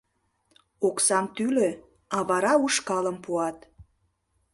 Оксам 0.87 1.25
тӱлӧ, 1.35 1.69
а 2.15 2.17
вара 2.29 2.53
ушкалым 2.65 3.17
пуат... 3.23 3.57